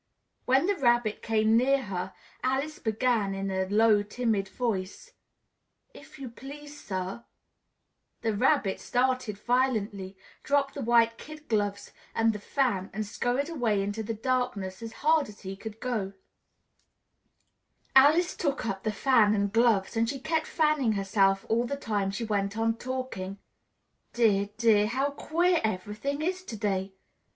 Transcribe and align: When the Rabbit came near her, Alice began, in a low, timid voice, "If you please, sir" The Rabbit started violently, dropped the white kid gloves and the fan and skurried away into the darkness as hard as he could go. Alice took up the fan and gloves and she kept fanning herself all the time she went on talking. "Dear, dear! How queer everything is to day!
When 0.45 0.65
the 0.65 0.75
Rabbit 0.75 1.21
came 1.21 1.55
near 1.57 1.83
her, 1.83 2.15
Alice 2.43 2.79
began, 2.79 3.35
in 3.35 3.51
a 3.51 3.67
low, 3.67 4.01
timid 4.01 4.47
voice, 4.47 5.11
"If 5.93 6.17
you 6.17 6.27
please, 6.27 6.83
sir" 6.83 7.23
The 8.23 8.33
Rabbit 8.35 8.79
started 8.79 9.37
violently, 9.37 10.17
dropped 10.41 10.73
the 10.73 10.81
white 10.81 11.19
kid 11.19 11.47
gloves 11.47 11.91
and 12.15 12.33
the 12.33 12.39
fan 12.39 12.89
and 12.93 13.05
skurried 13.05 13.47
away 13.47 13.83
into 13.83 14.01
the 14.01 14.15
darkness 14.15 14.81
as 14.81 14.91
hard 15.05 15.29
as 15.29 15.41
he 15.41 15.55
could 15.55 15.79
go. 15.79 16.13
Alice 17.95 18.35
took 18.35 18.65
up 18.65 18.81
the 18.81 18.91
fan 18.91 19.35
and 19.35 19.53
gloves 19.53 19.95
and 19.95 20.09
she 20.09 20.19
kept 20.19 20.47
fanning 20.47 20.93
herself 20.93 21.45
all 21.47 21.65
the 21.65 21.77
time 21.77 22.09
she 22.09 22.23
went 22.25 22.57
on 22.57 22.75
talking. 22.75 23.37
"Dear, 24.13 24.49
dear! 24.57 24.87
How 24.87 25.11
queer 25.11 25.61
everything 25.63 26.23
is 26.23 26.43
to 26.45 26.57
day! 26.57 26.93